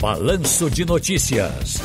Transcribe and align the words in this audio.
Balanço 0.00 0.70
de 0.70 0.82
Notícias. 0.82 1.76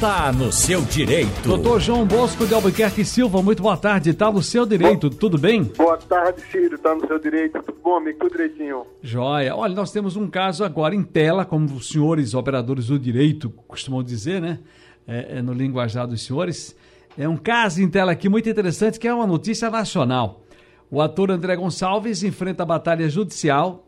Tá 0.00 0.32
no 0.32 0.50
seu 0.50 0.80
direito. 0.80 1.42
Doutor 1.42 1.78
João 1.78 2.06
Bosco 2.06 2.46
de 2.46 2.54
Albuquerque 2.54 3.04
Silva, 3.04 3.42
muito 3.42 3.62
boa 3.62 3.76
tarde. 3.76 4.14
Tá 4.14 4.32
no 4.32 4.42
seu 4.42 4.64
direito, 4.64 5.10
tudo 5.10 5.36
bem? 5.36 5.64
Boa 5.64 5.98
tarde, 5.98 6.40
Ciro. 6.50 6.78
Tá 6.78 6.94
no 6.94 7.06
seu 7.06 7.18
direito. 7.18 7.62
Tudo 7.62 7.78
bom, 7.84 7.96
amigo? 7.96 8.20
Tudo 8.20 8.30
direitinho. 8.30 8.86
Joia. 9.02 9.54
Olha, 9.54 9.74
nós 9.74 9.92
temos 9.92 10.16
um 10.16 10.30
caso 10.30 10.64
agora 10.64 10.94
em 10.94 11.02
tela, 11.02 11.44
como 11.44 11.66
os 11.74 11.90
senhores 11.90 12.32
operadores 12.32 12.86
do 12.86 12.98
direito 12.98 13.50
costumam 13.50 14.02
dizer, 14.02 14.40
né? 14.40 14.60
É, 15.06 15.36
é 15.36 15.42
no 15.42 15.52
linguajar 15.52 16.06
dos 16.06 16.24
senhores. 16.24 16.74
É 17.18 17.28
um 17.28 17.36
caso 17.36 17.82
em 17.82 17.88
tela 17.90 18.12
aqui 18.12 18.30
muito 18.30 18.48
interessante, 18.48 18.98
que 18.98 19.06
é 19.06 19.12
uma 19.12 19.26
notícia 19.26 19.68
nacional. 19.68 20.42
O 20.90 21.02
ator 21.02 21.30
André 21.30 21.54
Gonçalves 21.54 22.22
enfrenta 22.22 22.62
a 22.62 22.66
batalha 22.66 23.10
judicial 23.10 23.87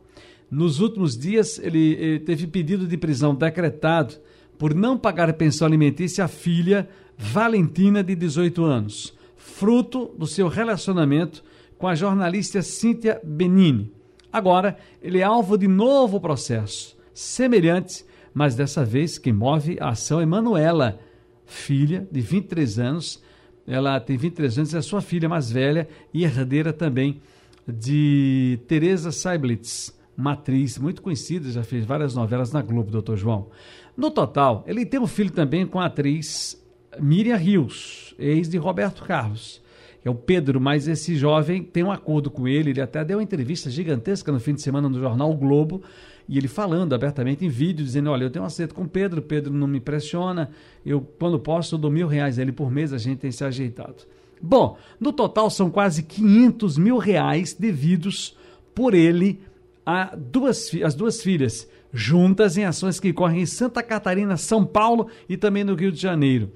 nos 0.51 0.81
últimos 0.81 1.17
dias, 1.17 1.61
ele, 1.63 1.95
ele 1.95 2.19
teve 2.19 2.47
pedido 2.47 2.87
de 2.87 2.97
prisão 2.97 3.35
decretado 3.35 4.15
por 4.59 4.75
não 4.75 4.99
pagar 4.99 5.33
pensão 5.35 5.67
alimentícia 5.67 6.25
à 6.25 6.29
filha 6.29 6.89
Valentina, 7.17 8.03
de 8.03 8.17
18 8.17 8.65
anos, 8.65 9.17
fruto 9.37 10.13
do 10.19 10.27
seu 10.27 10.49
relacionamento 10.49 11.45
com 11.79 11.87
a 11.87 11.95
jornalista 11.95 12.63
Cíntia 12.63 13.21
Benini. 13.23 13.93
Agora, 14.33 14.77
ele 15.01 15.19
é 15.19 15.23
alvo 15.23 15.57
de 15.57 15.69
novo 15.69 16.21
processo, 16.21 16.97
semelhante, 17.15 18.05
mas 18.35 18.55
dessa 18.55 18.85
vez 18.85 19.19
quem 19.19 19.33
move 19.33 19.77
a 19.81 19.91
ação 19.91 20.21
é 20.21 20.27
Manuela, 20.27 20.99
filha 21.47 22.09
de 22.11 22.21
23 22.21 22.79
anos. 22.79 23.23
Ela 23.67 24.01
tem 24.01 24.17
23 24.17 24.59
anos, 24.59 24.75
é 24.75 24.83
sua 24.83 25.01
filha 25.01 25.29
mais 25.29 25.51
velha 25.51 25.89
e 26.13 26.25
herdeira 26.25 26.73
também 26.73 27.21
de 27.69 28.59
Teresa 28.67 29.13
Seiblitz 29.13 30.00
uma 30.17 30.33
atriz 30.33 30.79
muito 30.79 31.03
conhecida, 31.03 31.51
já 31.51 31.63
fez 31.63 31.85
várias 31.85 32.15
novelas 32.15 32.53
na 32.53 32.63
Globo, 32.63 32.91
doutor 32.91 33.17
João. 33.17 33.49
No 33.97 34.11
total, 34.11 34.65
ele 34.67 34.85
tem 34.87 35.01
um 35.01 35.07
filho 35.07 35.31
também 35.31 35.67
com 35.67 35.81
a 35.81 35.87
atriz 35.87 36.61
Miriam 37.01 37.37
Rios, 37.37 38.15
ex 38.19 38.49
de 38.49 38.59
Roberto 38.59 39.05
Carlos. 39.05 39.61
É 40.05 40.09
o 40.09 40.15
Pedro, 40.15 40.61
mas 40.61 40.89
esse 40.89 41.15
jovem 41.15 41.63
tem 41.63 41.85
um 41.85 41.93
acordo 41.93 42.31
com 42.31 42.49
ele. 42.49 42.71
Ele 42.71 42.81
até 42.81 43.05
deu 43.05 43.19
uma 43.19 43.23
entrevista 43.23 43.69
gigantesca 43.69 44.33
no 44.33 44.41
fim 44.41 44.55
de 44.55 44.63
semana 44.63 44.89
no 44.89 44.99
jornal 44.99 45.31
o 45.31 45.37
Globo. 45.37 45.83
E 46.27 46.39
ele 46.39 46.49
falando 46.49 46.95
abertamente 46.95 47.45
em 47.45 47.49
vídeo, 47.49 47.85
dizendo: 47.85 48.11
Olha, 48.11 48.25
eu 48.25 48.31
tenho 48.31 48.45
um 48.45 48.47
acerto 48.47 48.75
com 48.75 48.83
o 48.83 48.89
Pedro, 48.89 49.21
Pedro 49.21 49.53
não 49.53 49.67
me 49.67 49.81
pressiona, 49.81 50.51
eu, 50.87 51.01
quando 51.19 51.39
posso, 51.39 51.75
eu 51.75 51.79
dou 51.79 51.91
mil 51.91 52.07
reais 52.07 52.39
a 52.39 52.43
ele 52.43 52.53
por 52.53 52.71
mês, 52.71 52.93
a 52.93 52.99
gente 52.99 53.19
tem 53.19 53.33
se 53.33 53.45
ajeitado. 53.45 54.05
Bom, 54.41 54.79
no 54.99 55.13
total 55.13 55.51
são 55.51 55.71
quase 55.71 56.03
500 56.03 56.79
mil 56.79 56.97
reais 56.97 57.53
devidos 57.53 58.37
por 58.75 58.95
ele 58.95 59.41
a 59.85 60.15
duas, 60.17 60.71
as 60.85 60.95
duas 60.95 61.23
filhas, 61.23 61.71
juntas 61.93 62.57
em 62.57 62.65
ações 62.65 63.01
que 63.01 63.13
correm 63.13 63.43
em 63.43 63.47
Santa 63.47 63.83
Catarina, 63.83 64.37
São 64.37 64.65
Paulo 64.65 65.09
e 65.29 65.37
também 65.37 65.65
no 65.65 65.75
Rio 65.75 65.93
de 65.93 66.01
Janeiro. 66.01 66.51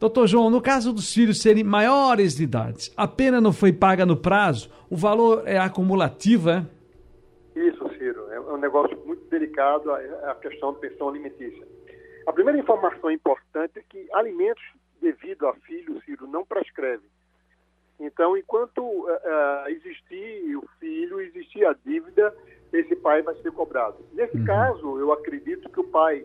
Doutor 0.00 0.26
João, 0.26 0.50
no 0.50 0.60
caso 0.60 0.92
dos 0.92 1.14
filhos 1.14 1.40
serem 1.40 1.62
maiores 1.62 2.34
de 2.34 2.42
idade, 2.42 2.90
a 2.96 3.06
pena 3.06 3.40
não 3.40 3.52
foi 3.52 3.72
paga 3.72 4.04
no 4.04 4.16
prazo, 4.16 4.68
o 4.90 4.96
valor 4.96 5.44
é 5.46 5.58
acumulativo, 5.58 6.50
é? 6.50 6.66
Isso, 7.54 7.88
Ciro. 7.96 8.28
É 8.32 8.40
um 8.40 8.58
negócio 8.58 8.98
muito 9.06 9.24
delicado 9.30 9.92
a, 9.92 10.34
questão 10.34 10.72
da 10.72 10.80
pensão 10.80 11.08
alimentícia. 11.08 11.64
A 12.26 12.32
primeira 12.32 12.58
informação 12.58 13.10
importante 13.10 13.78
é 13.78 13.82
que 13.88 14.08
alimentos 14.12 14.64
devido 15.00 15.46
a 15.46 15.54
filho, 15.54 16.00
Ciro, 16.04 16.26
não 16.26 16.44
prescreve. 16.44 17.04
Então, 18.00 18.36
enquanto 18.36 18.82
uh, 18.82 19.68
existir 19.68 20.56
o 20.56 20.66
filho, 20.80 21.20
existir 21.20 21.64
a 21.64 21.74
dívida, 21.84 22.34
esse 22.72 22.96
pai 22.96 23.22
vai 23.22 23.34
ser 23.36 23.52
cobrado. 23.52 23.98
Nesse 24.12 24.36
uhum. 24.36 24.44
caso, 24.44 24.98
eu 24.98 25.12
acredito 25.12 25.68
que 25.68 25.80
o 25.80 25.84
pai 25.84 26.24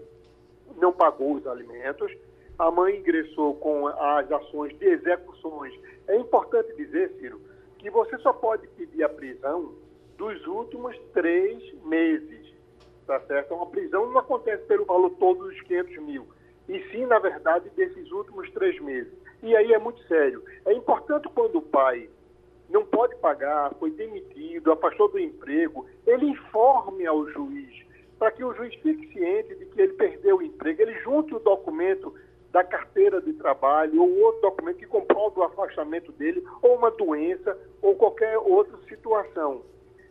não 0.77 0.93
pagou 0.93 1.33
os 1.33 1.47
alimentos, 1.47 2.11
a 2.57 2.71
mãe 2.71 2.97
ingressou 2.97 3.55
com 3.55 3.87
as 3.87 4.31
ações 4.31 4.77
de 4.79 4.85
execuções. 4.85 5.73
É 6.07 6.15
importante 6.17 6.75
dizer, 6.75 7.11
Ciro, 7.19 7.39
que 7.77 7.89
você 7.89 8.17
só 8.19 8.33
pode 8.33 8.67
pedir 8.69 9.03
a 9.03 9.09
prisão 9.09 9.73
dos 10.17 10.45
últimos 10.47 10.97
três 11.13 11.61
meses, 11.83 12.53
tá 13.05 13.19
certo? 13.21 13.47
Então, 13.47 13.61
a 13.61 13.67
prisão 13.67 14.09
não 14.09 14.17
acontece 14.17 14.63
pelo 14.65 14.85
valor 14.85 15.11
todo 15.11 15.47
dos 15.47 15.61
500 15.61 15.97
mil, 16.03 16.27
e 16.67 16.81
sim, 16.91 17.05
na 17.05 17.19
verdade, 17.19 17.69
desses 17.75 18.11
últimos 18.11 18.49
três 18.51 18.79
meses. 18.81 19.13
E 19.43 19.55
aí 19.55 19.71
é 19.71 19.79
muito 19.79 20.01
sério. 20.07 20.43
É 20.65 20.73
importante 20.73 21.29
quando 21.29 21.59
o 21.59 21.61
pai 21.61 22.09
não 22.69 22.85
pode 22.85 23.15
pagar, 23.17 23.73
foi 23.75 23.91
demitido, 23.91 24.71
afastou 24.71 25.09
do 25.09 25.19
emprego, 25.19 25.85
ele 26.05 26.25
informe 26.27 27.05
ao 27.05 27.27
juiz, 27.29 27.85
para 28.19 28.31
que 28.31 28.43
o 28.43 28.53
juiz 28.53 28.73
fique 28.75 29.13
ciente 29.13 29.55
de 29.55 29.65
que 29.65 29.81
ele 29.81 29.93
perdeu 29.93 30.37
o 30.37 30.41
emprego, 30.41 30.81
ele 30.81 30.99
junte 31.01 31.33
o 31.33 31.39
documento 31.39 32.13
da 32.51 32.63
carteira 32.63 33.21
de 33.21 33.33
trabalho 33.33 34.01
ou 34.01 34.19
outro 34.19 34.41
documento 34.41 34.77
que 34.77 34.87
comprova 34.87 35.39
o 35.39 35.43
afastamento 35.43 36.11
dele, 36.13 36.43
ou 36.61 36.75
uma 36.75 36.91
doença, 36.91 37.57
ou 37.81 37.95
qualquer 37.95 38.37
outra 38.37 38.77
situação. 38.87 39.61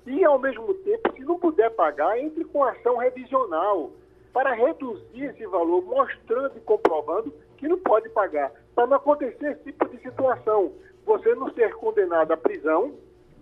E, 0.07 0.25
ao 0.25 0.39
mesmo 0.39 0.73
tempo, 0.75 1.13
se 1.15 1.25
não 1.25 1.39
puder 1.39 1.71
pagar, 1.71 2.19
entre 2.19 2.45
com 2.45 2.63
ação 2.63 2.97
revisional 2.99 3.91
para 4.33 4.53
reduzir 4.53 5.25
esse 5.25 5.47
valor, 5.47 5.83
mostrando 5.83 6.57
e 6.57 6.61
comprovando 6.61 7.35
que 7.57 7.67
não 7.67 7.79
pode 7.79 8.09
pagar, 8.11 8.53
para 8.75 8.87
não 8.87 8.97
acontecer 8.97 9.53
esse 9.53 9.65
tipo 9.65 9.89
de 9.89 9.99
situação 10.03 10.73
você 11.07 11.35
não 11.37 11.51
ser 11.55 11.73
condenado 11.77 12.33
à 12.33 12.37
prisão 12.37 12.93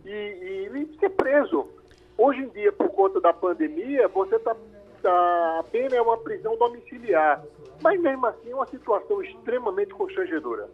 e, 0.05 0.11
e, 0.11 0.99
ser 1.01 1.11
preso. 1.11 1.67
Hoje 2.17 2.43
em 2.43 2.49
dia, 2.51 2.71
por 2.71 2.91
conta 2.91 3.21
da 3.21 3.33
pandemia, 3.33 4.07
você 4.09 4.37
está. 4.37 4.55
Tá, 5.03 5.59
a 5.59 5.65
pena 5.71 5.97
é 5.97 6.01
uma 6.01 6.17
prisão 6.19 6.57
domiciliar. 6.57 7.43
Mas 7.83 8.01
mesmo 8.01 8.25
assim 8.27 8.51
é 8.51 8.55
uma 8.55 8.67
situação 8.67 9.23
extremamente 9.23 9.93
constrangedora. 9.93 10.69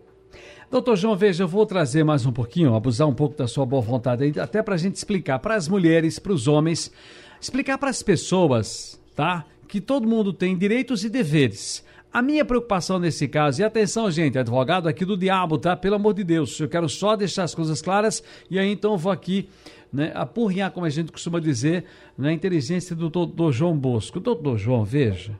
Doutor 0.70 0.94
João, 0.94 1.16
veja, 1.16 1.42
eu 1.42 1.48
vou 1.48 1.66
trazer 1.66 2.04
mais 2.04 2.24
um 2.24 2.32
pouquinho, 2.32 2.76
abusar 2.76 3.08
um 3.08 3.14
pouco 3.14 3.36
da 3.36 3.48
sua 3.48 3.66
boa 3.66 3.82
vontade 3.82 4.22
aí, 4.22 4.32
até 4.38 4.62
para 4.62 4.74
a 4.74 4.78
gente 4.78 4.94
explicar 4.94 5.40
para 5.40 5.56
as 5.56 5.66
mulheres, 5.66 6.20
para 6.20 6.32
os 6.32 6.46
homens, 6.46 6.92
explicar 7.40 7.76
para 7.76 7.90
as 7.90 8.04
pessoas, 8.04 9.00
tá? 9.16 9.44
Que 9.66 9.80
todo 9.80 10.06
mundo 10.06 10.32
tem 10.32 10.56
direitos 10.56 11.02
e 11.02 11.08
deveres. 11.08 11.84
A 12.12 12.20
minha 12.20 12.44
preocupação 12.44 12.98
nesse 12.98 13.28
caso, 13.28 13.60
e 13.60 13.64
atenção, 13.64 14.10
gente, 14.10 14.36
advogado 14.36 14.88
aqui 14.88 15.04
do 15.04 15.16
diabo, 15.16 15.56
tá? 15.56 15.76
Pelo 15.76 15.94
amor 15.94 16.12
de 16.12 16.24
Deus, 16.24 16.58
eu 16.58 16.68
quero 16.68 16.88
só 16.88 17.14
deixar 17.14 17.44
as 17.44 17.54
coisas 17.54 17.80
claras 17.80 18.20
e 18.50 18.58
aí 18.58 18.68
então 18.68 18.98
vou 18.98 19.12
aqui 19.12 19.48
né, 19.92 20.10
apurrinhar, 20.12 20.72
como 20.72 20.84
a 20.84 20.90
gente 20.90 21.12
costuma 21.12 21.38
dizer, 21.38 21.84
na 22.18 22.32
inteligência 22.32 22.96
do 22.96 23.08
doutor 23.08 23.52
João 23.52 23.78
Bosco. 23.78 24.18
Doutor 24.18 24.58
João, 24.58 24.84
veja. 24.84 25.38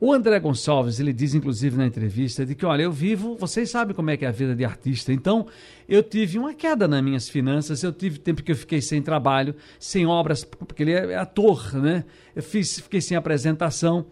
O 0.00 0.10
André 0.10 0.40
Gonçalves, 0.40 1.00
ele 1.00 1.12
diz 1.12 1.34
inclusive 1.34 1.76
na 1.76 1.86
entrevista 1.86 2.46
de 2.46 2.54
que, 2.54 2.64
olha, 2.64 2.82
eu 2.82 2.92
vivo, 2.92 3.36
vocês 3.36 3.68
sabem 3.68 3.94
como 3.94 4.08
é 4.08 4.16
que 4.16 4.24
é 4.24 4.28
a 4.28 4.32
vida 4.32 4.54
de 4.54 4.64
artista, 4.64 5.12
então 5.12 5.46
eu 5.86 6.02
tive 6.02 6.38
uma 6.38 6.54
queda 6.54 6.88
nas 6.88 7.02
minhas 7.02 7.28
finanças, 7.28 7.82
eu 7.82 7.92
tive 7.92 8.18
tempo 8.18 8.42
que 8.42 8.52
eu 8.52 8.56
fiquei 8.56 8.80
sem 8.80 9.02
trabalho, 9.02 9.54
sem 9.78 10.06
obras, 10.06 10.44
porque 10.44 10.82
ele 10.82 10.92
é 10.92 11.16
ator, 11.16 11.74
né? 11.74 12.04
Eu 12.34 12.42
fiz, 12.42 12.80
fiquei 12.80 13.02
sem 13.02 13.16
apresentação, 13.16 14.06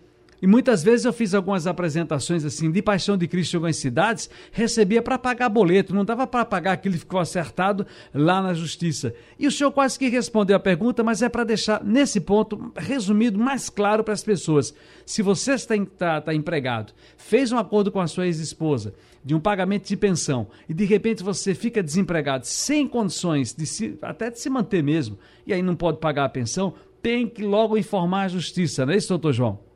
e 0.45 0.47
muitas 0.47 0.83
vezes 0.83 1.07
eu 1.07 1.13
fiz 1.15 1.33
algumas 1.33 1.67
apresentações 1.67 2.45
assim 2.45 2.71
de 2.71 2.83
Paixão 2.83 3.17
de 3.17 3.27
Cristo 3.27 3.55
em 3.55 3.57
algumas 3.57 3.77
cidades, 3.77 4.29
recebia 4.53 5.01
para 5.01 5.17
pagar 5.17 5.49
boleto, 5.49 5.95
não 5.95 6.05
dava 6.05 6.27
para 6.27 6.45
pagar 6.45 6.73
aquilo 6.73 6.93
que 6.93 7.01
ficou 7.01 7.19
acertado 7.19 7.87
lá 8.13 8.43
na 8.43 8.53
justiça. 8.53 9.15
E 9.39 9.47
o 9.47 9.51
senhor 9.51 9.73
quase 9.73 9.99
que 9.99 10.07
respondeu 10.07 10.55
a 10.55 10.61
pergunta, 10.61 11.03
mas 11.03 11.23
é 11.23 11.31
para 11.31 11.45
deixar 11.45 11.83
nesse 11.83 12.21
ponto 12.21 12.71
resumido 12.77 13.39
mais 13.39 13.71
claro 13.71 14.05
para 14.05 14.13
as 14.13 14.23
pessoas. 14.23 14.75
Se 15.07 15.23
você 15.23 15.55
está, 15.55 15.77
está, 15.77 16.19
está 16.19 16.35
empregado, 16.35 16.93
fez 17.17 17.51
um 17.51 17.57
acordo 17.57 17.91
com 17.91 18.01
a 18.01 18.07
sua 18.07 18.27
ex-esposa 18.27 18.93
de 19.25 19.35
um 19.35 19.41
pagamento 19.41 19.89
de 19.89 19.97
pensão 19.97 20.49
e 20.69 20.75
de 20.75 20.85
repente 20.85 21.23
você 21.23 21.55
fica 21.55 21.83
desempregado 21.83 22.47
sem 22.47 22.87
condições 22.87 23.55
de 23.55 23.65
se, 23.65 23.99
até 24.03 24.31
de 24.31 24.39
se 24.39 24.51
manter 24.51 24.83
mesmo, 24.83 25.19
e 25.47 25.55
aí 25.55 25.63
não 25.63 25.75
pode 25.75 26.01
pagar 26.01 26.27
a 26.27 26.29
pensão, 26.29 26.75
tem 27.01 27.27
que 27.27 27.43
logo 27.43 27.79
informar 27.79 28.25
a 28.25 28.29
justiça, 28.29 28.85
não 28.85 28.93
é 28.93 28.99
isso, 28.99 29.09
doutor 29.09 29.33
João? 29.33 29.74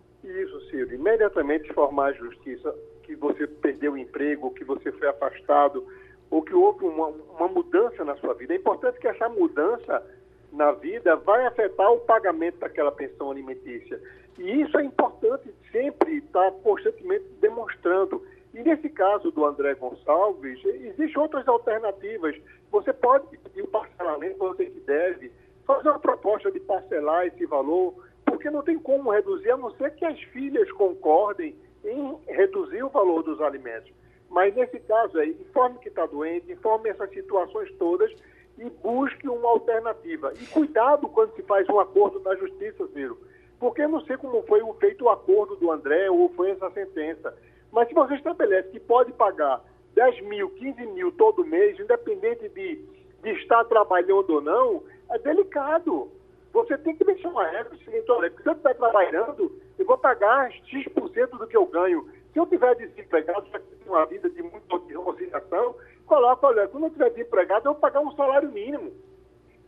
Imediatamente 1.09 1.71
informar 1.71 2.11
a 2.11 2.13
justiça 2.13 2.75
que 3.03 3.15
você 3.17 3.47
perdeu 3.47 3.93
o 3.93 3.99
emprego, 3.99 4.53
que 4.53 4.65
você 4.65 4.93
foi 4.93 5.09
afastado, 5.09 5.87
ou 6.31 6.43
que 6.43 6.55
houve 6.55 6.85
uma, 6.85 7.09
uma 7.09 7.49
mudança 7.49 8.05
na 8.05 8.15
sua 8.17 8.35
vida. 8.35 8.53
É 8.53 8.57
importante 8.57 8.99
que 8.99 9.09
essa 9.09 9.29
mudança 9.29 10.05
na 10.53 10.73
vida 10.73 11.17
vai 11.17 11.47
afetar 11.47 11.91
o 11.91 12.01
pagamento 12.01 12.59
daquela 12.59 12.93
pensão 12.93 13.31
alimentícia. 13.31 14.01
E 14.39 14.63
isso 14.63 14.79
é 14.79 14.85
importante 14.85 15.51
sempre 15.73 16.19
estar 16.19 16.53
constantemente 16.63 17.25
demonstrando. 17.41 18.23
E 18.53 18.63
nesse 18.63 18.91
caso 18.91 19.31
do 19.31 19.45
André 19.45 19.75
Gonçalves, 19.75 20.63
existem 20.65 21.19
outras 21.19 21.49
alternativas. 21.49 22.37
Você 22.71 22.93
pode 22.93 23.37
pedir 23.39 23.63
o 23.63 23.69
parcelamento, 23.69 24.39
você 24.39 24.67
que 24.67 24.81
deve, 24.81 25.33
fazer 25.67 25.89
uma 25.89 25.99
proposta 25.99 26.51
de 26.51 26.61
parcelar 26.61 27.27
esse 27.27 27.47
valor 27.47 27.95
porque 28.39 28.51
não 28.51 28.63
tem 28.63 28.79
como 28.79 29.11
reduzir, 29.11 29.51
a 29.51 29.57
não 29.57 29.73
ser 29.73 29.91
que 29.97 30.05
as 30.05 30.17
filhas 30.27 30.71
concordem 30.71 31.57
em 31.85 32.17
reduzir 32.29 32.85
o 32.85 32.89
valor 32.89 33.25
dos 33.25 33.41
alimentos. 33.41 33.91
Mas 34.31 34.55
nesse 34.55 34.79
caso 34.79 35.19
aí, 35.19 35.31
informe 35.31 35.81
que 35.81 35.89
está 35.89 36.07
doente, 36.07 36.53
informe 36.53 36.89
essas 36.89 37.11
situações 37.11 37.69
todas 37.81 38.13
e 38.57 38.71
busque 38.71 39.29
uma 39.29 39.49
alternativa. 39.49 40.33
E 40.41 40.47
cuidado 40.47 41.09
quando 41.09 41.35
se 41.35 41.43
faz 41.43 41.69
um 41.69 41.81
acordo 41.81 42.21
na 42.21 42.37
justiça, 42.37 42.87
Ciro, 42.95 43.19
porque 43.59 43.83
eu 43.83 43.89
não 43.89 44.03
sei 44.03 44.17
como 44.17 44.41
foi 44.45 44.63
feito 44.79 45.07
o 45.07 45.11
acordo 45.11 45.57
do 45.57 45.73
André 45.73 46.09
ou 46.09 46.29
foi 46.29 46.53
essa 46.53 46.71
sentença. 46.71 47.37
Mas 47.73 47.89
se 47.89 47.95
você 47.95 48.15
estabelece 48.15 48.69
que 48.69 48.79
pode 48.79 49.11
pagar 49.15 49.65
10 49.97 50.21
mil, 50.29 50.49
15 50.51 50.87
mil 50.93 51.11
todo 51.11 51.45
mês, 51.45 51.77
independente 51.81 52.49
de, 52.51 52.85
de 53.21 53.31
estar 53.31 53.65
trabalhando 53.65 54.31
ou 54.31 54.41
não, 54.41 54.85
é 55.11 55.19
delicado. 55.19 56.09
Você 56.53 56.79
tem 56.79 56.97
que 56.97 57.05
deixar 57.05 57.29
uma 57.29 57.47
regra 57.47 57.75
o 57.75 57.79
seguinte, 57.79 58.11
olha, 58.11 58.31
se 58.31 58.47
eu 58.47 58.53
estiver 58.53 58.75
trabalhando, 58.75 59.53
eu 59.79 59.87
vou 59.87 59.99
pagar 59.99 60.51
X% 60.51 61.39
do 61.39 61.47
que 61.47 61.57
eu 61.57 61.67
ganho. 61.67 62.09
Se 62.33 62.39
eu 62.39 62.45
estiver 62.45 62.75
desempregado, 62.77 63.47
já 63.51 63.59
tenho 63.59 63.93
uma 63.93 64.07
vida 64.07 64.29
de 64.31 64.43
muita 64.43 64.61
conciliação, 64.69 65.75
coloca, 66.07 66.47
olha, 66.47 66.69
quando 66.69 66.85
eu 66.85 66.89
estiver 66.89 67.11
desempregado, 67.11 67.69
eu 67.69 67.73
vou 67.73 67.81
pagar 67.81 68.01
um 68.01 68.13
salário 68.13 68.51
mínimo 68.51 68.93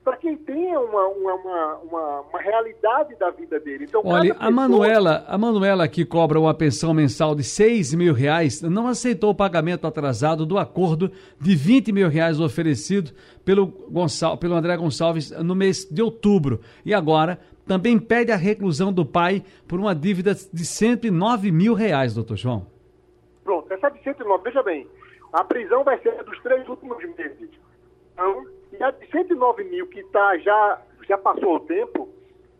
para 0.02 0.16
quem 0.16 0.36
tem 0.36 0.76
uma, 0.76 1.08
uma, 1.08 1.34
uma, 1.34 2.20
uma, 2.20 2.40
realidade 2.40 3.14
da 3.16 3.30
vida 3.30 3.60
dele. 3.60 3.84
Então, 3.84 4.00
Olha, 4.04 4.32
pessoa... 4.32 4.48
a 4.48 4.50
Manuela, 4.50 5.24
a 5.28 5.36
Manuela 5.36 5.88
que 5.88 6.06
cobra 6.06 6.40
uma 6.40 6.54
pensão 6.54 6.94
mensal 6.94 7.34
de 7.34 7.44
6 7.44 7.94
mil 7.94 8.14
reais, 8.14 8.62
não 8.62 8.88
aceitou 8.88 9.30
o 9.30 9.34
pagamento 9.34 9.86
atrasado 9.86 10.46
do 10.46 10.58
acordo 10.58 11.10
de 11.38 11.54
20 11.54 11.92
mil 11.92 12.08
reais 12.08 12.40
oferecido 12.40 13.12
pelo, 13.44 13.66
Gonçal, 13.66 14.38
pelo 14.38 14.54
André 14.54 14.76
Gonçalves 14.76 15.30
no 15.32 15.54
mês 15.54 15.84
de 15.84 16.00
outubro. 16.00 16.60
E 16.84 16.94
agora 16.94 17.38
também 17.66 17.98
pede 17.98 18.32
a 18.32 18.36
reclusão 18.36 18.92
do 18.92 19.04
pai 19.04 19.44
por 19.68 19.78
uma 19.78 19.94
dívida 19.94 20.34
de 20.34 20.64
109 20.64 21.52
mil 21.52 21.74
reais, 21.74 22.14
doutor 22.14 22.36
João. 22.36 22.66
Pronto, 23.44 23.70
essa 23.72 23.90
de 23.90 24.02
109, 24.02 24.44
veja 24.44 24.62
bem, 24.62 24.88
a 25.32 25.44
prisão 25.44 25.84
vai 25.84 25.98
ser 26.00 26.24
dos 26.24 26.40
três 26.42 26.66
últimos 26.68 26.98
meses. 27.16 27.50
Então, 28.14 28.46
e 28.72 28.82
a 28.82 28.90
de 28.90 29.06
109 29.10 29.64
mil 29.64 29.86
que 29.88 30.02
tá, 30.04 30.38
já, 30.38 30.82
já 31.08 31.18
passou 31.18 31.56
o 31.56 31.60
tempo, 31.60 32.08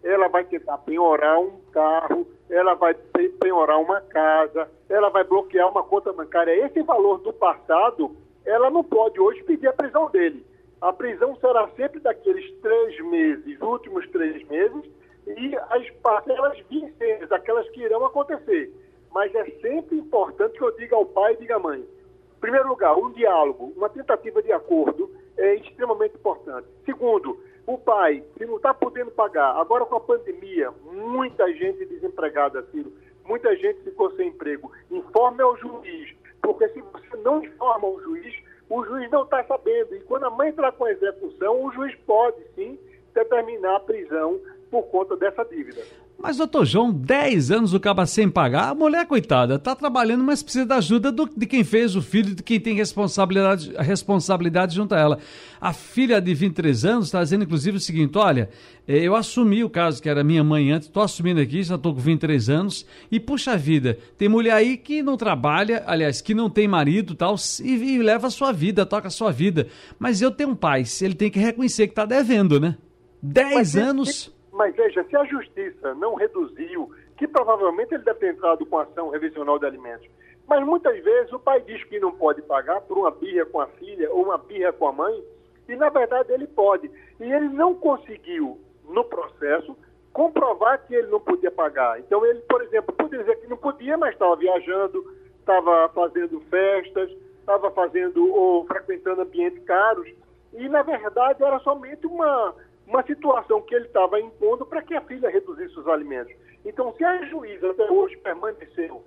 ela 0.03 0.29
vai 0.29 0.45
tentar 0.45 0.79
penhorar 0.79 1.39
um 1.41 1.61
carro, 1.73 2.27
ela 2.49 2.75
vai 2.75 2.95
penhorar 3.41 3.81
uma 3.81 4.01
casa, 4.01 4.69
ela 4.89 5.09
vai 5.09 5.25
bloquear 5.25 5.71
uma 5.71 5.83
conta 5.83 6.13
bancária. 6.13 6.67
Esse 6.67 6.83
valor 6.83 7.19
do 7.19 7.33
passado, 7.33 8.17
ela 8.45 8.71
não 8.71 8.83
pode 8.83 9.21
hoje 9.21 9.43
pedir 9.45 9.69
a 9.69 9.73
prisão 9.73 10.11
dele. 10.11 10.45
A 10.81 10.93
prisão 10.93 11.37
será 11.37 11.69
sempre 11.77 12.01
daqueles 12.01 12.51
três 12.61 12.99
meses, 13.05 13.61
últimos 13.61 14.09
três 14.09 14.43
meses, 14.49 14.91
e 15.27 15.55
as 15.69 15.91
parcelas 16.03 16.59
vincentes, 16.69 17.31
aquelas 17.31 17.69
que 17.71 17.83
irão 17.83 18.05
acontecer. 18.05 18.73
Mas 19.13 19.35
é 19.35 19.45
sempre 19.61 19.99
importante 19.99 20.57
que 20.57 20.65
eu 20.65 20.75
diga 20.77 20.97
ao 20.97 21.05
pai 21.05 21.35
e 21.35 21.37
diga 21.37 21.57
à 21.57 21.59
mãe. 21.59 21.81
Em 21.81 22.41
primeiro 22.41 22.69
lugar, 22.69 22.97
um 22.97 23.11
diálogo, 23.13 23.73
uma 23.77 23.91
tentativa 23.91 24.43
de 24.43 24.51
acordo 24.51 25.11
é 25.37 25.55
extremamente 25.57 26.17
importante. 26.17 26.69
Segundo, 26.85 27.41
o 27.67 27.79
pai, 27.79 28.25
se 28.37 28.45
não 28.47 28.57
está 28.57 28.75
podendo 28.75 29.11
pagar, 29.11 29.57
agora 29.57 29.85
com 29.87 29.97
a 29.97 30.01
pandemia, 30.01 30.73
muita 30.93 31.53
gente 31.55 31.85
desempregada, 31.87 32.67
Ciro, 32.71 32.93
muita 33.25 33.55
gente 33.57 33.81
ficou 33.83 34.11
sem 34.17 34.29
emprego. 34.29 34.73
Informe 34.91 35.43
ao 35.43 35.57
juiz, 35.57 36.15
porque 36.43 36.69
se 36.71 36.81
você 36.81 37.17
não 37.23 37.43
informa 37.45 37.87
o 37.87 38.01
juiz, 38.03 38.35
o 38.69 38.85
juiz 38.85 39.11
não 39.11 39.25
está 39.25 39.45
sabendo. 39.45 39.95
E 39.95 40.01
quando 40.01 40.25
a 40.25 40.31
mãe 40.31 40.49
entrar 40.49 40.73
com 40.73 40.85
a 40.85 40.93
execução, 40.93 41.65
o 41.65 41.73
juiz 41.73 41.95
pode 42.07 42.43
sim 42.55 42.79
determinar 43.15 43.77
a 43.77 43.81
prisão 43.81 44.41
por 44.71 44.85
conta 44.85 45.17
dessa 45.17 45.45
dívida. 45.45 45.83
Mas, 46.23 46.37
doutor 46.37 46.67
João, 46.67 46.93
10 46.93 47.51
anos 47.51 47.73
o 47.73 47.81
caba 47.81 48.05
sem 48.05 48.29
pagar, 48.29 48.69
a 48.69 48.75
mulher, 48.75 49.07
coitada, 49.07 49.55
está 49.55 49.75
trabalhando, 49.75 50.23
mas 50.23 50.43
precisa 50.43 50.67
da 50.67 50.77
ajuda 50.77 51.11
do, 51.11 51.27
de 51.35 51.47
quem 51.47 51.65
fez 51.65 51.97
o 51.97 52.03
filho, 52.03 52.35
de 52.35 52.43
quem 52.43 52.61
tem 52.61 52.75
responsabilidade, 52.75 53.73
responsabilidade 53.79 54.75
junto 54.75 54.95
a 54.95 54.99
ela. 54.99 55.19
A 55.59 55.73
filha 55.73 56.21
de 56.21 56.35
23 56.35 56.85
anos 56.85 57.07
está 57.07 57.23
dizendo, 57.23 57.45
inclusive, 57.45 57.79
o 57.79 57.81
seguinte: 57.81 58.19
olha, 58.19 58.51
eh, 58.87 58.99
eu 58.99 59.17
assumi 59.17 59.65
o 59.65 59.71
caso 59.71 60.03
que 60.03 60.11
era 60.11 60.23
minha 60.23 60.45
mãe 60.45 60.71
antes, 60.71 60.89
estou 60.89 61.03
assumindo 61.03 61.41
aqui, 61.41 61.63
já 61.63 61.77
estou 61.77 61.95
com 61.95 62.01
23 62.01 62.51
anos, 62.51 62.85
e 63.11 63.19
puxa 63.19 63.57
vida, 63.57 63.97
tem 64.19 64.29
mulher 64.29 64.53
aí 64.53 64.77
que 64.77 65.03
não 65.03 65.17
trabalha, 65.17 65.83
aliás, 65.87 66.21
que 66.21 66.35
não 66.35 66.51
tem 66.51 66.69
marido 66.69 67.15
tal, 67.15 67.35
e, 67.65 67.73
e 67.73 67.99
leva 68.03 68.27
a 68.27 68.31
sua 68.31 68.53
vida, 68.53 68.85
toca 68.85 69.09
a 69.09 69.11
sua 69.11 69.33
vida. 69.33 69.69
Mas 69.99 70.21
eu 70.21 70.31
tenho 70.31 70.51
um 70.51 70.55
pai, 70.55 70.85
ele 71.01 71.15
tem 71.15 71.31
que 71.31 71.39
reconhecer 71.39 71.87
que 71.87 71.93
está 71.93 72.05
devendo, 72.05 72.61
né? 72.61 72.77
10 73.23 73.77
anos. 73.77 74.31
Mas 74.61 74.77
veja, 74.77 75.03
se 75.05 75.17
a 75.17 75.25
justiça 75.25 75.95
não 75.95 76.17
reduziu, 76.17 76.93
que 77.17 77.27
provavelmente 77.27 77.95
ele 77.95 78.05
deve 78.05 78.19
ter 78.19 78.35
entrado 78.35 78.67
com 78.67 78.79
ação 78.79 79.09
revisional 79.09 79.59
de 79.59 79.65
alimentos, 79.65 80.07
mas 80.47 80.63
muitas 80.63 81.03
vezes 81.03 81.33
o 81.33 81.39
pai 81.39 81.63
diz 81.63 81.83
que 81.85 81.99
não 81.99 82.13
pode 82.13 82.43
pagar 82.43 82.83
por 82.83 82.99
uma 82.99 83.11
birra 83.11 83.47
com 83.47 83.59
a 83.59 83.67
filha 83.69 84.13
ou 84.13 84.25
uma 84.25 84.37
birra 84.37 84.71
com 84.71 84.87
a 84.87 84.93
mãe, 84.93 85.25
e 85.67 85.75
na 85.77 85.89
verdade 85.89 86.31
ele 86.31 86.47
pode. 86.47 86.91
E 87.19 87.25
ele 87.25 87.49
não 87.49 87.75
conseguiu, 87.75 88.61
no 88.87 89.03
processo, 89.03 89.75
comprovar 90.13 90.87
que 90.87 90.95
ele 90.95 91.07
não 91.07 91.21
podia 91.21 91.51
pagar. 91.51 91.99
Então 91.99 92.27
ele, 92.27 92.41
por 92.41 92.61
exemplo, 92.61 92.95
podia 92.95 93.21
dizer 93.21 93.37
que 93.37 93.47
não 93.47 93.57
podia, 93.57 93.97
mas 93.97 94.13
estava 94.13 94.37
viajando, 94.37 95.11
estava 95.39 95.89
fazendo 95.95 96.39
festas, 96.51 97.11
estava 97.39 97.71
fazendo 97.71 98.31
ou 98.31 98.67
frequentando 98.67 99.23
ambientes 99.23 99.65
caros, 99.65 100.07
e 100.53 100.69
na 100.69 100.83
verdade 100.83 101.43
era 101.43 101.59
somente 101.61 102.07
uma 102.07 102.55
uma 102.87 103.03
situação 103.05 103.61
que 103.63 103.75
ele 103.75 103.87
estava 103.87 104.21
impondo 104.21 104.67
para 104.67 104.83
que 104.83 104.95
a 104.95 105.01
filha 105.03 105.31
reduzisse 105.31 105.79
os 105.79 105.87
alimentos. 105.87 106.35
Então, 106.65 106.93
se 106.97 107.05
a 107.05 107.25
juíza 107.27 107.71
até 107.71 107.91
hoje 107.91 108.17
permaneceu 108.19 109.05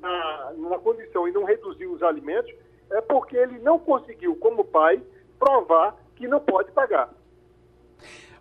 na, 0.00 0.52
na 0.56 0.78
condição 0.78 1.26
e 1.28 1.32
não 1.32 1.44
reduziu 1.44 1.92
os 1.92 2.02
alimentos, 2.02 2.52
é 2.90 3.00
porque 3.00 3.36
ele 3.36 3.58
não 3.60 3.78
conseguiu, 3.78 4.36
como 4.36 4.64
pai, 4.64 5.00
provar 5.38 5.96
que 6.16 6.28
não 6.28 6.40
pode 6.40 6.70
pagar. 6.72 7.10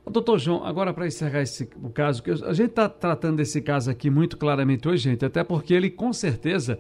Doutor 0.06 0.40
João, 0.40 0.66
agora 0.66 0.94
para 0.94 1.06
encerrar 1.06 1.42
esse, 1.42 1.70
o 1.82 1.90
caso, 1.90 2.24
que 2.24 2.32
a 2.32 2.54
gente 2.54 2.72
está 2.72 2.90
tratando 2.90 3.38
desse 3.38 3.62
caso 3.62 3.90
aqui 3.90 4.10
muito 4.10 4.38
claramente 4.38 4.88
hoje, 4.88 5.10
gente, 5.10 5.24
até 5.24 5.44
porque 5.44 5.74
ele 5.74 5.90
com 5.90 6.12
certeza 6.12 6.80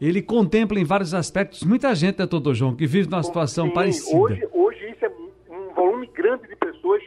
ele 0.00 0.22
contempla 0.22 0.78
em 0.78 0.84
vários 0.84 1.12
aspectos 1.12 1.62
muita 1.64 1.94
gente, 1.94 2.20
né, 2.20 2.26
doutor 2.26 2.54
João, 2.54 2.74
que 2.74 2.86
vive 2.86 3.10
numa 3.10 3.22
situação 3.22 3.66
Sim, 3.66 3.74
parecida. 3.74 4.18
Hoje, 4.18 4.48
hoje 4.52 4.90
isso 4.90 5.04
é 5.04 5.12
um 5.50 5.74
volume 5.74 6.06
grande 6.06 6.46
de 6.48 6.56
pessoas 6.56 7.02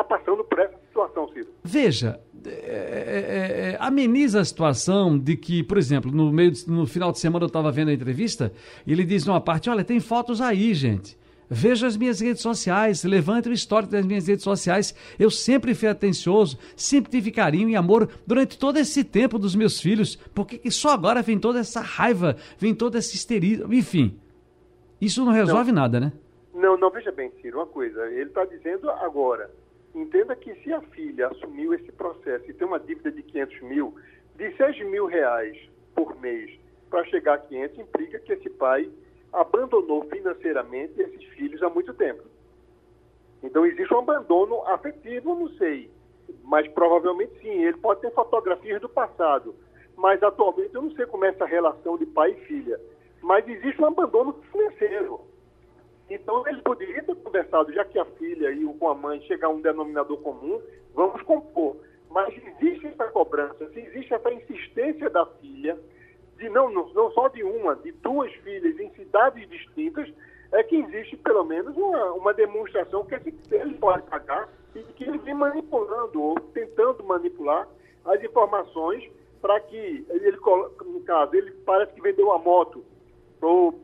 está 0.00 0.04
passando 0.04 0.42
por 0.44 0.58
essa 0.58 0.76
situação, 0.86 1.28
Ciro. 1.28 1.48
Veja, 1.62 2.20
é, 2.46 2.50
é, 2.50 3.70
é, 3.72 3.76
ameniza 3.78 4.40
a 4.40 4.44
situação 4.44 5.18
de 5.18 5.36
que, 5.36 5.62
por 5.62 5.78
exemplo, 5.78 6.10
no, 6.10 6.32
meio, 6.32 6.52
no 6.66 6.86
final 6.86 7.12
de 7.12 7.18
semana 7.18 7.44
eu 7.44 7.48
estava 7.48 7.70
vendo 7.70 7.88
a 7.88 7.92
entrevista, 7.92 8.52
e 8.86 8.92
ele 8.92 9.04
diz 9.04 9.26
numa 9.26 9.40
parte, 9.40 9.68
olha, 9.68 9.84
tem 9.84 10.00
fotos 10.00 10.40
aí, 10.40 10.72
gente. 10.74 11.18
Veja 11.52 11.88
as 11.88 11.96
minhas 11.96 12.20
redes 12.20 12.42
sociais, 12.42 13.02
levante 13.02 13.48
o 13.48 13.52
histórico 13.52 13.90
das 13.90 14.06
minhas 14.06 14.28
redes 14.28 14.44
sociais. 14.44 14.94
Eu 15.18 15.30
sempre 15.30 15.74
fui 15.74 15.88
atencioso, 15.88 16.56
sempre 16.76 17.10
tive 17.10 17.32
carinho 17.32 17.68
e 17.68 17.74
amor 17.74 18.08
durante 18.24 18.56
todo 18.56 18.76
esse 18.76 19.02
tempo 19.02 19.36
dos 19.36 19.56
meus 19.56 19.80
filhos. 19.80 20.14
Por 20.14 20.46
que 20.46 20.70
só 20.70 20.90
agora 20.90 21.22
vem 21.22 21.40
toda 21.40 21.58
essa 21.58 21.80
raiva, 21.80 22.36
vem 22.56 22.72
toda 22.72 22.98
essa 22.98 23.16
histeria? 23.16 23.66
Enfim, 23.68 24.16
isso 25.00 25.24
não 25.24 25.32
resolve 25.32 25.72
não, 25.72 25.82
nada, 25.82 25.98
né? 25.98 26.12
Não, 26.54 26.76
não, 26.78 26.88
veja 26.88 27.10
bem, 27.10 27.32
Ciro, 27.42 27.58
uma 27.58 27.66
coisa. 27.66 28.00
Ele 28.06 28.28
está 28.28 28.44
dizendo 28.44 28.88
agora 28.88 29.50
Entenda 29.94 30.36
que 30.36 30.54
se 30.62 30.72
a 30.72 30.80
filha 30.80 31.28
assumiu 31.28 31.74
esse 31.74 31.90
processo 31.92 32.48
e 32.48 32.54
tem 32.54 32.66
uma 32.66 32.78
dívida 32.78 33.10
de 33.10 33.22
500 33.22 33.60
mil, 33.62 33.94
de 34.36 34.56
6 34.56 34.86
mil 34.86 35.06
reais 35.06 35.56
por 35.94 36.18
mês 36.20 36.58
para 36.88 37.04
chegar 37.06 37.34
a 37.34 37.38
500, 37.38 37.78
implica 37.78 38.18
que 38.20 38.32
esse 38.32 38.50
pai 38.50 38.90
abandonou 39.32 40.04
financeiramente 40.04 41.00
esses 41.00 41.24
filhos 41.30 41.62
há 41.62 41.68
muito 41.68 41.92
tempo. 41.94 42.22
Então 43.42 43.64
existe 43.64 43.92
um 43.94 43.98
abandono 43.98 44.62
afetivo, 44.66 45.34
não 45.34 45.48
sei, 45.50 45.90
mas 46.44 46.66
provavelmente 46.68 47.32
sim. 47.40 47.64
Ele 47.64 47.76
pode 47.78 48.00
ter 48.00 48.12
fotografias 48.12 48.80
do 48.80 48.88
passado, 48.88 49.54
mas 49.96 50.22
atualmente 50.22 50.74
eu 50.74 50.82
não 50.82 50.90
sei 50.92 51.06
como 51.06 51.24
é 51.24 51.28
essa 51.28 51.46
relação 51.46 51.96
de 51.96 52.06
pai 52.06 52.32
e 52.32 52.44
filha. 52.46 52.80
Mas 53.22 53.46
existe 53.48 53.80
um 53.80 53.86
abandono 53.86 54.32
financeiro. 54.52 55.20
Então, 56.10 56.46
ele 56.48 56.60
poderia 56.62 57.02
ter 57.04 57.14
conversado, 57.14 57.72
já 57.72 57.84
que 57.84 57.96
a 57.96 58.04
filha 58.04 58.50
e 58.50 58.64
com 58.74 58.88
a 58.88 58.94
mãe 58.94 59.20
chegar 59.22 59.46
a 59.46 59.50
um 59.50 59.60
denominador 59.60 60.18
comum, 60.18 60.60
vamos 60.92 61.22
compor. 61.22 61.76
Mas 62.10 62.34
existe 62.36 62.88
essa 62.88 63.06
cobrança, 63.06 63.70
existe 63.72 64.12
essa 64.12 64.32
insistência 64.32 65.08
da 65.08 65.24
filha, 65.24 65.78
de 66.36 66.48
não, 66.48 66.68
não 66.68 67.12
só 67.12 67.28
de 67.28 67.44
uma, 67.44 67.76
de 67.76 67.92
duas 67.92 68.32
filhas 68.36 68.76
em 68.80 68.90
cidades 68.94 69.48
distintas, 69.48 70.12
é 70.50 70.64
que 70.64 70.74
existe 70.74 71.16
pelo 71.16 71.44
menos 71.44 71.76
uma, 71.76 72.12
uma 72.14 72.34
demonstração 72.34 73.04
que 73.04 73.14
ele 73.14 73.74
pode 73.74 74.02
pagar 74.10 74.48
e 74.74 74.82
que 74.82 75.04
ele 75.04 75.18
vem 75.18 75.34
manipulando 75.34 76.20
ou 76.20 76.34
tentando 76.40 77.04
manipular 77.04 77.68
as 78.04 78.20
informações 78.24 79.08
para 79.40 79.60
que 79.60 80.04
ele, 80.08 80.36
no 80.86 81.00
caso, 81.02 81.36
ele 81.36 81.52
parece 81.64 81.92
que 81.92 82.02
vendeu 82.02 82.32
a 82.32 82.38
moto 82.38 82.84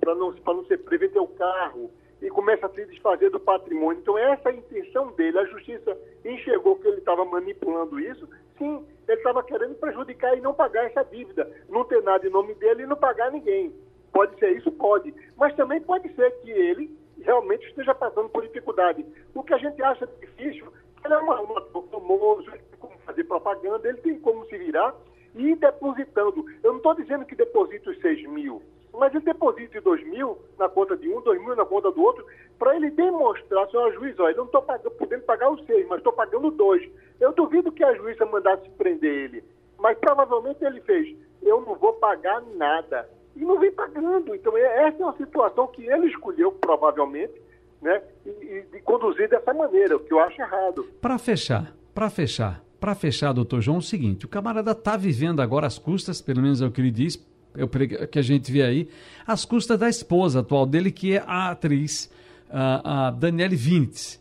para 0.01 0.15
não, 0.15 0.35
não 0.45 0.65
ser 0.65 0.79
vendeu 0.99 1.23
o 1.23 1.29
carro 1.29 1.91
e 2.23 2.29
começa 2.31 2.67
a 2.67 2.71
se 2.71 2.85
desfazer 2.87 3.31
do 3.31 3.41
patrimônio. 3.41 4.01
Então, 4.01 4.17
essa 4.17 4.49
é 4.49 4.53
a 4.53 4.57
intenção 4.57 5.13
dele. 5.13 5.39
A 5.39 5.45
justiça 5.45 5.97
enxergou 6.25 6.77
que 6.77 6.89
ele 6.89 6.99
estava 6.99 7.25
manipulando 7.25 8.01
isso. 8.01 8.29
Sim, 8.59 8.85
ele 9.07 9.19
estava 9.19 9.43
querendo 9.43 9.75
prejudicar 9.75 10.37
e 10.37 10.41
não 10.41 10.55
pagar 10.55 10.85
essa 10.87 11.03
dívida. 11.05 11.51
Não 11.69 11.85
ter 11.85 12.03
nada 12.03 12.27
em 12.27 12.31
nome 12.31 12.55
dele 12.55 12.85
e 12.85 12.87
não 12.87 12.97
pagar 12.97 13.31
ninguém. 13.31 13.75
Pode 14.13 14.39
ser 14.39 14.57
isso? 14.57 14.73
Pode. 14.73 15.15
Mas 15.37 15.55
também 15.57 15.81
pode 15.81 16.09
ser 16.15 16.31
que 16.41 16.51
ele 16.51 16.91
realmente 17.21 17.67
esteja 17.67 17.95
passando 17.95 18.29
por 18.29 18.43
dificuldade. 18.43 19.05
O 19.35 19.43
que 19.43 19.53
a 19.53 19.59
gente 19.59 19.83
acha 19.83 20.07
difícil 20.21 20.67
ele 21.07 21.15
é 21.15 21.19
um 21.19 21.57
ator 21.57 21.87
famoso, 21.89 22.51
ele 22.51 22.59
tem 22.59 22.79
como 22.79 22.99
fazer 22.99 23.25
propaganda, 23.25 23.89
ele 23.89 23.99
tem 23.99 24.19
como 24.19 24.45
se 24.47 24.59
virar 24.59 24.95
e 25.35 25.51
ir 25.51 25.57
depositando. 25.57 26.45
Eu 26.63 26.73
não 26.73 26.79
estou 26.79 26.95
dizendo 26.95 27.25
que 27.25 27.37
deposite 27.37 27.89
os 27.89 28.01
6 28.01 28.29
mil, 28.29 28.61
mas 28.99 29.15
ele 29.15 29.25
deposite 29.25 29.79
2 29.81 30.07
mil 30.07 30.39
na 30.59 30.69
conta 30.69 30.97
de 30.97 31.09
um, 31.09 31.21
2 31.21 31.41
mil 31.43 31.55
na 31.55 31.65
conta 31.65 31.91
do 31.91 32.03
outro, 32.03 32.25
para 32.59 32.75
ele 32.77 32.91
demonstrar, 32.91 33.69
senhor 33.71 33.93
juiz, 33.93 34.19
olha, 34.19 34.33
eu 34.33 34.39
não 34.39 34.45
estou 34.47 34.63
podendo 34.63 35.23
pagar 35.23 35.51
os 35.51 35.65
6, 35.67 35.87
mas 35.89 35.99
estou 35.99 36.13
pagando 36.13 36.51
2. 36.51 36.91
Eu 37.21 37.33
duvido 37.33 37.73
que 37.73 37.85
a 37.85 37.95
juíza 37.95 38.25
mandasse 38.25 38.69
prender 38.71 39.13
ele, 39.13 39.45
mas 39.79 39.99
provavelmente 39.99 40.65
ele 40.65 40.81
fez, 40.81 41.17
eu 41.43 41.61
não 41.61 41.75
vou 41.75 41.93
pagar 41.95 42.43
nada. 42.57 43.09
E 43.35 43.45
não 43.45 43.59
vem 43.59 43.71
pagando. 43.71 44.35
Então, 44.35 44.57
é, 44.57 44.89
essa 44.89 45.03
é 45.03 45.05
uma 45.05 45.17
situação 45.17 45.67
que 45.67 45.87
ele 45.87 46.07
escolheu, 46.07 46.53
provavelmente, 46.53 47.35
né, 47.83 48.03
e, 48.25 48.31
e 48.31 48.63
de 48.73 48.81
conduzir 48.81 49.29
dessa 49.29 49.53
maneira, 49.53 49.97
o 49.97 50.01
que 50.01 50.13
eu 50.13 50.21
acho 50.21 50.41
errado. 50.41 50.85
Para 51.03 51.19
fechar, 51.19 51.77
para 51.95 52.09
fechar, 52.09 52.63
para 52.81 52.95
fechar, 52.95 53.35
doutor 53.35 53.61
João, 53.61 53.77
é 53.77 53.81
o 53.81 53.83
seguinte: 53.83 54.25
o 54.25 54.29
camarada 54.29 54.71
está 54.71 54.97
vivendo 54.97 55.41
agora 55.41 55.67
as 55.67 55.79
custas, 55.79 56.23
pelo 56.23 56.41
menos 56.41 56.63
é 56.63 56.67
o 56.67 56.71
que 56.71 56.81
ele 56.81 56.91
diz, 56.91 57.17
eu, 57.57 57.69
que 57.69 58.19
a 58.19 58.23
gente 58.23 58.51
vê 58.51 58.63
aí, 58.63 58.89
as 59.27 59.45
custas 59.45 59.79
da 59.79 59.89
esposa 59.89 60.41
atual 60.41 60.67
dele, 60.67 60.91
que 60.91 61.15
é 61.15 61.25
a 61.27 61.51
atriz 61.51 62.11
a, 62.51 63.09
a 63.09 63.11
Daniele 63.11 63.57
Vintes. 63.57 64.21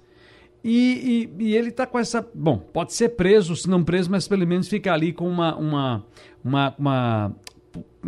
E, 0.63 1.29
e, 1.39 1.43
e, 1.43 1.55
ele 1.55 1.69
está 1.69 1.85
com 1.85 1.99
essa. 1.99 2.27
Bom, 2.33 2.57
pode 2.57 2.91
ser 2.93 3.09
preso, 3.09 3.55
se 3.55 3.69
não 3.69 3.83
preso, 3.83 4.09
mas 4.09 4.27
pelo 4.27 4.47
menos 4.47 4.67
fica 4.67 4.91
ali 4.91 5.13
com 5.13 5.29
uma. 5.29 5.55
uma, 5.55 6.05
uma, 6.43 6.75
uma 6.77 7.35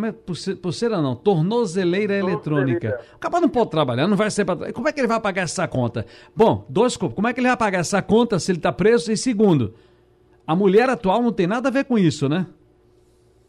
é, 0.07 0.11
pulseira 0.11 0.99
não, 0.99 1.15
tornozeleira 1.15 2.15
eletrônica. 2.15 2.99
O 3.15 3.19
cara 3.19 3.41
não 3.41 3.49
pode 3.49 3.69
trabalhar, 3.69 4.07
não 4.07 4.17
vai 4.17 4.31
ser 4.31 4.43
para. 4.43 4.73
Como 4.73 4.87
é 4.87 4.91
que 4.91 4.99
ele 4.99 5.07
vai 5.07 5.19
pagar 5.19 5.43
essa 5.43 5.67
conta? 5.67 6.03
Bom, 6.35 6.65
dois 6.67 6.97
como 6.97 7.27
é 7.27 7.33
que 7.33 7.39
ele 7.39 7.47
vai 7.47 7.57
pagar 7.57 7.79
essa 7.79 8.01
conta 8.01 8.39
se 8.39 8.51
ele 8.51 8.57
está 8.57 8.71
preso? 8.71 9.11
E 9.11 9.17
segundo, 9.17 9.75
a 10.47 10.55
mulher 10.55 10.89
atual 10.89 11.21
não 11.21 11.31
tem 11.31 11.45
nada 11.45 11.69
a 11.69 11.71
ver 11.71 11.85
com 11.85 11.95
isso, 11.95 12.27
né? 12.27 12.47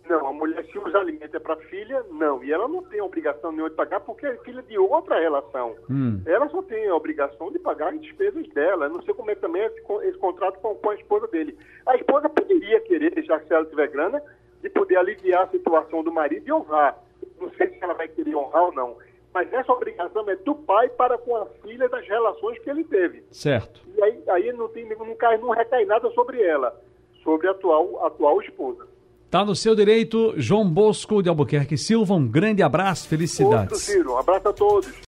Não, 0.09 0.27
a 0.27 0.33
mulher, 0.33 0.65
se 0.65 0.79
os 0.79 0.95
alimentos 0.95 1.35
é 1.35 1.39
para 1.39 1.57
filha, 1.57 2.03
não. 2.11 2.43
E 2.43 2.51
ela 2.51 2.67
não 2.67 2.83
tem 2.83 3.01
obrigação 3.01 3.53
nenhuma 3.53 3.69
de 3.69 3.77
pagar 3.77 4.01
porque 4.01 4.27
é 4.27 4.37
filha 4.39 4.63
de 4.63 4.79
outra 4.79 5.21
relação. 5.21 5.77
Hum. 5.91 6.23
Ela 6.25 6.49
só 6.49 6.63
tem 6.63 6.89
a 6.89 6.95
obrigação 6.95 7.53
de 7.53 7.59
pagar 7.59 7.93
as 7.93 8.01
despesas 8.01 8.49
dela. 8.49 8.87
Eu 8.87 8.91
não 8.91 9.03
sei 9.03 9.13
como 9.13 9.31
é 9.31 9.35
também 9.35 9.63
esse, 9.65 9.81
esse 10.05 10.19
contrato 10.19 10.59
com, 10.61 10.75
com, 10.77 10.91
a 10.91 10.95
esposa 10.95 11.27
dele. 11.29 11.59
A 11.87 11.95
esposa 11.97 12.29
poderia 12.29 12.81
querer, 12.81 13.23
já 13.23 13.39
se 13.41 13.53
ela 13.53 13.67
tiver 13.67 13.89
grana, 13.89 14.23
de 14.63 14.71
poder 14.71 14.97
aliviar 14.97 15.45
a 15.45 15.51
situação 15.51 16.03
do 16.03 16.11
marido 16.11 16.49
e 16.49 16.53
honrar. 16.53 16.99
Não 17.39 17.51
sei 17.51 17.69
se 17.69 17.79
ela 17.83 17.95
vai 17.95 18.09
querer 18.09 18.35
honrar 18.35 18.65
ou 18.65 18.73
não. 18.73 18.97
Mas 19.35 19.53
essa 19.53 19.73
obrigação 19.73 20.29
é 20.31 20.37
do 20.37 20.55
pai 20.55 20.89
para 20.89 21.19
com 21.19 21.37
a 21.37 21.47
filha 21.63 21.87
das 21.89 22.07
relações 22.09 22.59
que 22.61 22.71
ele 22.71 22.85
teve. 22.85 23.23
Certo. 23.31 23.83
E 23.95 24.03
aí, 24.03 24.23
aí 24.29 24.53
não, 24.53 24.69
tem, 24.69 24.89
não, 24.89 25.15
cai, 25.17 25.37
não 25.37 25.51
recai 25.51 25.85
nada 25.85 26.11
sobre 26.13 26.43
ela, 26.43 26.75
sobre 27.23 27.47
a 27.47 27.51
atual, 27.51 28.07
atual 28.07 28.41
esposa. 28.41 28.89
Tá 29.31 29.45
no 29.45 29.55
seu 29.55 29.75
direito, 29.75 30.33
João 30.39 30.67
Bosco 30.67 31.23
de 31.23 31.29
Albuquerque 31.29 31.77
Silva. 31.77 32.15
Um 32.15 32.27
grande 32.27 32.63
abraço, 32.63 33.07
felicidades. 33.07 33.73
Outro, 33.73 33.77
Ciro. 33.77 34.13
Um 34.15 34.17
abraço 34.17 34.49
a 34.49 34.53
todos. 34.55 34.89